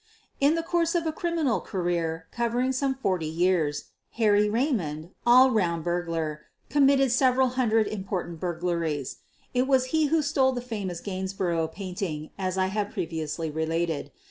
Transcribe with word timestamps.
In 0.39 0.55
the 0.55 0.63
course 0.63 0.95
of 0.95 1.05
a 1.05 1.11
criminal 1.11 1.61
career 1.61 2.25
covering 2.31 2.71
some 2.73 2.95
forty 2.95 3.27
years, 3.27 3.91
Harry 4.13 4.49
Eaymond, 4.49 5.11
all 5.27 5.51
round 5.51 5.83
burglar, 5.83 6.47
committed 6.71 7.11
several 7.11 7.49
hundred 7.49 7.85
important 7.85 8.39
burglaries. 8.39 9.17
It 9.53 9.67
was 9.67 9.85
he 9.93 10.05
who 10.07 10.23
stole 10.23 10.53
the 10.53 10.59
famous 10.59 11.01
Gainsborough 11.01 11.67
paint 11.67 12.01
ing, 12.01 12.31
as 12.35 12.57
I 12.57 12.65
have 12.65 12.89
previously 12.89 13.51
related. 13.51 14.11